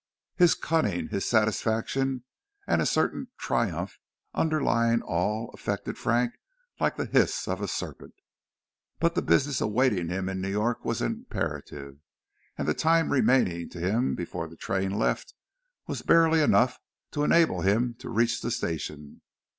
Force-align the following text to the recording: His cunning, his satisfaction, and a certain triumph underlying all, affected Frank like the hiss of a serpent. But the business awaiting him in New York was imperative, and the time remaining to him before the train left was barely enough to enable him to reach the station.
His 0.35 0.55
cunning, 0.55 1.09
his 1.09 1.27
satisfaction, 1.27 2.23
and 2.65 2.81
a 2.81 2.87
certain 2.87 3.27
triumph 3.37 3.99
underlying 4.33 5.03
all, 5.03 5.51
affected 5.53 5.95
Frank 5.95 6.33
like 6.79 6.97
the 6.97 7.05
hiss 7.05 7.47
of 7.47 7.61
a 7.61 7.67
serpent. 7.67 8.15
But 8.99 9.13
the 9.13 9.21
business 9.21 9.61
awaiting 9.61 10.09
him 10.09 10.27
in 10.27 10.41
New 10.41 10.49
York 10.49 10.83
was 10.83 11.03
imperative, 11.03 11.97
and 12.57 12.67
the 12.67 12.73
time 12.73 13.11
remaining 13.11 13.69
to 13.69 13.79
him 13.79 14.15
before 14.15 14.47
the 14.47 14.55
train 14.57 14.89
left 14.97 15.35
was 15.85 16.01
barely 16.01 16.41
enough 16.41 16.79
to 17.11 17.23
enable 17.23 17.61
him 17.61 17.93
to 17.99 18.09
reach 18.09 18.41
the 18.41 18.49
station. 18.49 19.21